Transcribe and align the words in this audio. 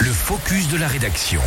Le 0.00 0.12
focus 0.12 0.68
de 0.68 0.76
la 0.76 0.88
rédaction. 0.88 1.40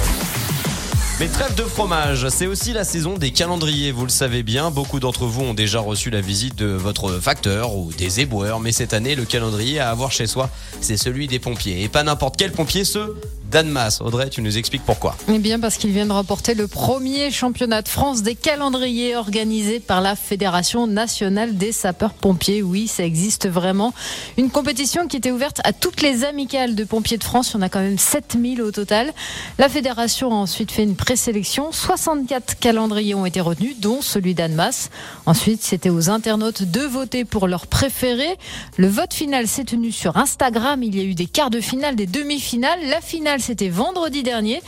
Mais 1.20 1.28
trêve 1.28 1.54
de 1.56 1.64
fromage, 1.64 2.30
c'est 2.30 2.48
aussi 2.48 2.72
la 2.72 2.86
saison 2.86 3.18
des 3.18 3.32
calendriers, 3.32 3.92
vous 3.92 4.06
le 4.06 4.10
savez 4.10 4.42
bien. 4.42 4.72
Beaucoup 4.72 5.02
d'entre 5.02 5.26
vous 5.26 5.42
ont 5.42 5.54
déjà 5.54 5.82
reçu 5.82 6.10
la 6.10 6.22
visite 6.22 6.56
de 6.56 6.68
votre 6.68 7.20
facteur 7.20 7.76
ou 7.76 7.92
des 7.92 8.22
éboueurs, 8.22 8.62
mais 8.62 8.72
cette 8.72 8.94
année, 8.94 9.16
le 9.16 9.26
calendrier 9.26 9.80
à 9.80 9.90
avoir 9.90 10.14
chez 10.14 10.28
soi, 10.28 10.50
c'est 10.80 10.96
celui 10.96 11.28
des 11.28 11.40
pompiers. 11.40 11.84
Et 11.84 11.90
pas 11.90 12.04
n'importe 12.04 12.38
quel 12.38 12.54
pompier, 12.54 12.86
ceux 12.86 13.20
d'Annemasse. 13.50 14.02
Audrey, 14.02 14.30
tu 14.30 14.42
nous 14.42 14.58
expliques 14.58 14.86
pourquoi. 14.86 15.16
Eh 15.28 15.40
bien, 15.40 15.60
parce 15.60 15.78
qu'il 15.78 15.92
vient 15.92 16.06
de 16.06 16.12
remporter 16.12 16.54
le 16.54 16.68
premier 16.68 17.32
championnat 17.32 17.82
de 17.82 17.88
France 17.88 18.22
des 18.22 18.36
calendriers 18.36 19.16
organisé 19.16 19.80
par 19.80 20.02
la 20.02 20.16
Fédération 20.16 20.88
nationale 20.88 21.58
des 21.58 21.72
sapeurs-pompiers. 21.72 22.62
Oui, 22.62 22.88
ça 22.88 23.04
existe 23.04 23.48
vraiment. 23.48 23.94
Une 24.38 24.50
compétition 24.50 25.08
qui 25.08 25.18
était 25.18 25.32
ouverte 25.32 25.62
à 25.64 25.74
toutes 25.74 26.02
les 26.02 26.24
amicales 26.24 26.76
de 26.76 26.84
pompiers 26.84 27.18
de 27.18 27.24
France. 27.24 27.52
Il 27.52 27.54
y 27.56 27.58
en 27.58 27.62
a 27.62 27.70
quand 27.70 27.82
même 27.82 27.98
7000 27.98 28.62
au 28.62 28.72
total. 28.72 29.12
La 29.58 29.70
fédération 29.70 30.32
a 30.32 30.36
ensuite 30.36 30.72
fait 30.72 30.84
une 30.84 30.96
présélection. 30.96 31.72
64 31.72 32.60
calendriers 32.60 33.16
ont 33.16 33.26
été 33.26 33.42
retenus, 33.42 33.80
dont 33.80 34.02
celui 34.02 34.36
d'Annemasse. 34.36 34.90
Ensuite, 35.26 35.64
c'était 35.64 35.90
aux 35.90 36.10
internautes 36.10 36.64
de 36.64 36.82
voter 36.82 37.26
pour 37.26 37.48
leur 37.48 37.68
préféré. 37.68 38.38
Le 38.78 38.88
vote 38.88 39.14
final 39.14 39.48
s'est 39.48 39.64
tenu 39.64 39.92
sur 39.92 40.18
Instagram. 40.18 40.84
Il 40.84 40.96
y 40.96 41.00
a 41.00 41.04
eu 41.04 41.16
des 41.16 41.26
quarts 41.26 41.50
de 41.50 41.62
finale, 41.62 41.96
des 41.96 42.08
demi-finales. 42.08 42.80
La 42.90 43.02
finale 43.02 43.39
c'était 43.42 43.70
vendredi 43.70 44.24
dernier. 44.24 44.62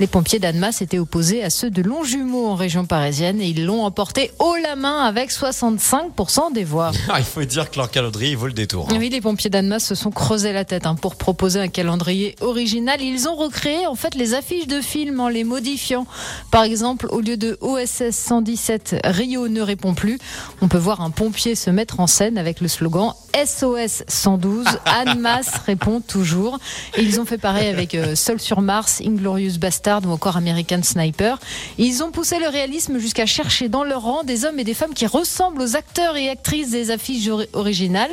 Les 0.00 0.06
pompiers 0.06 0.38
d'Annemasse 0.38 0.82
étaient 0.82 0.98
opposés 0.98 1.42
à 1.42 1.50
ceux 1.50 1.70
de 1.70 1.82
Longjumeau 1.82 2.46
en 2.46 2.54
région 2.54 2.84
parisienne 2.84 3.40
et 3.40 3.48
ils 3.48 3.64
l'ont 3.64 3.84
emporté 3.84 4.30
haut 4.38 4.56
la 4.62 4.76
main 4.76 5.04
avec 5.04 5.30
65% 5.30 6.52
des 6.52 6.64
voix. 6.64 6.92
Ah, 7.10 7.20
il 7.20 7.24
faut 7.24 7.42
dire 7.42 7.70
que 7.70 7.76
leur 7.76 7.90
calendrier 7.90 8.34
vaut 8.34 8.48
le 8.48 8.52
détour. 8.52 8.86
Hein. 8.90 8.96
Oui, 8.98 9.08
les 9.08 9.22
pompiers 9.22 9.48
d'Annemasse 9.48 9.86
se 9.86 9.94
sont 9.94 10.10
creusés 10.10 10.52
la 10.52 10.66
tête 10.66 10.84
hein, 10.84 10.94
pour 10.94 11.16
proposer 11.16 11.58
un 11.58 11.68
calendrier 11.68 12.36
original. 12.42 13.00
Ils 13.00 13.28
ont 13.28 13.34
recréé 13.34 13.86
en 13.86 13.94
fait 13.94 14.14
les 14.14 14.34
affiches 14.34 14.66
de 14.66 14.82
films 14.82 15.18
en 15.20 15.28
les 15.28 15.44
modifiant. 15.44 16.06
Par 16.50 16.64
exemple, 16.64 17.06
au 17.10 17.20
lieu 17.20 17.38
de 17.38 17.56
OSS 17.62 18.10
117, 18.10 18.96
Rio 19.04 19.48
ne 19.48 19.62
répond 19.62 19.94
plus, 19.94 20.18
on 20.60 20.68
peut 20.68 20.78
voir 20.78 21.00
un 21.00 21.10
pompier 21.10 21.54
se 21.54 21.70
mettre 21.70 22.00
en 22.00 22.06
scène 22.06 22.36
avec 22.36 22.60
le 22.60 22.68
slogan 22.68 23.14
SOS 23.46 24.02
112, 24.08 24.66
Annemasse 24.84 25.58
répond 25.66 26.00
toujours. 26.00 26.58
Et 26.96 27.02
ils 27.02 27.20
ont 27.20 27.24
fait 27.24 27.38
pareil 27.38 27.68
avec 27.68 27.94
euh, 27.94 28.16
Sol 28.16 28.40
sur 28.40 28.60
Mars, 28.60 29.00
Inglorious 29.04 29.58
Bastard 29.58 30.02
ou 30.06 30.10
encore 30.10 30.36
American 30.36 30.82
Sniper. 30.82 31.38
Ils 31.78 32.02
ont 32.02 32.10
poussé 32.10 32.38
le 32.40 32.48
réalisme 32.48 32.98
jusqu'à 32.98 33.26
chercher 33.26 33.68
dans 33.68 33.84
leur 33.84 34.02
rang 34.02 34.24
des 34.24 34.44
hommes 34.44 34.58
et 34.58 34.64
des 34.64 34.74
femmes 34.74 34.94
qui 34.94 35.06
ressemblent 35.06 35.62
aux 35.62 35.76
acteurs 35.76 36.16
et 36.16 36.28
actrices 36.28 36.70
des 36.70 36.90
affiches 36.90 37.28
originales. 37.52 38.10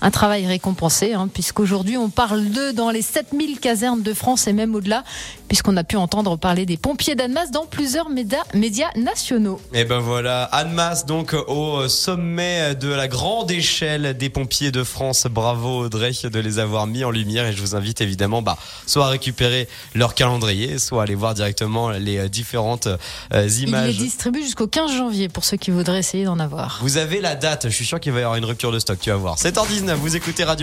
Un 0.00 0.10
travail 0.10 0.46
récompensé, 0.46 1.12
hein, 1.12 1.28
puisqu'aujourd'hui 1.32 1.96
on 1.96 2.08
parle 2.08 2.44
d'eux 2.46 2.72
dans 2.72 2.90
les 2.90 3.02
7000 3.02 3.60
casernes 3.60 4.02
de 4.02 4.12
France 4.12 4.48
et 4.48 4.52
même 4.52 4.74
au-delà, 4.74 5.04
puisqu'on 5.46 5.76
a 5.76 5.84
pu 5.84 5.96
entendre 5.96 6.36
parler 6.36 6.66
des 6.66 6.76
pompiers 6.76 7.14
d'Annemasse 7.14 7.52
dans 7.52 7.66
plusieurs 7.66 8.08
médias, 8.08 8.42
médias 8.54 8.90
nationaux. 8.96 9.60
Et 9.72 9.84
ben 9.84 10.00
voilà, 10.00 10.44
Annemasse 10.44 11.06
donc 11.06 11.34
au 11.46 11.86
sommet 11.88 12.74
de 12.74 12.88
la 12.88 13.06
grande 13.06 13.52
échelle 13.52 14.16
des 14.18 14.30
pompiers 14.30 14.63
de 14.70 14.84
France. 14.84 15.26
Bravo 15.30 15.84
Audrey 15.84 16.12
de 16.24 16.38
les 16.38 16.58
avoir 16.58 16.86
mis 16.86 17.04
en 17.04 17.10
lumière 17.10 17.46
et 17.46 17.52
je 17.52 17.60
vous 17.60 17.74
invite 17.74 18.00
évidemment 18.00 18.42
bah, 18.42 18.56
soit 18.86 19.06
à 19.06 19.08
récupérer 19.08 19.68
leur 19.94 20.14
calendrier, 20.14 20.78
soit 20.78 21.02
aller 21.02 21.14
voir 21.14 21.34
directement 21.34 21.90
les 21.90 22.18
euh, 22.18 22.28
différentes 22.28 22.86
euh, 22.86 23.48
images. 23.60 23.94
Il 23.94 23.98
les 23.98 24.04
distribue 24.04 24.42
jusqu'au 24.42 24.66
15 24.66 24.92
janvier 24.92 25.28
pour 25.28 25.44
ceux 25.44 25.56
qui 25.56 25.70
voudraient 25.70 25.98
essayer 25.98 26.24
d'en 26.24 26.38
avoir. 26.38 26.78
Vous 26.82 26.96
avez 26.96 27.20
la 27.20 27.34
date, 27.34 27.68
je 27.68 27.74
suis 27.74 27.84
sûr 27.84 28.00
qu'il 28.00 28.12
va 28.12 28.20
y 28.20 28.22
avoir 28.22 28.36
une 28.36 28.44
rupture 28.44 28.72
de 28.72 28.78
stock, 28.78 28.98
tu 29.00 29.10
vas 29.10 29.16
voir. 29.16 29.36
7h19, 29.36 29.94
vous 29.94 30.16
écoutez 30.16 30.44
Radio 30.44 30.54